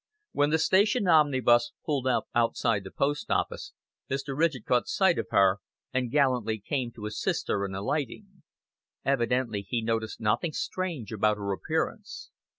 [0.31, 3.71] When the station omnibus pulled up outside the post office,
[4.09, 4.35] Mr.
[4.35, 5.59] Ridgett caught sight of her,
[5.93, 8.41] and gallantly came to assist her in alighting.
[9.05, 12.31] Evidently he noticed nothing strange about her appearance.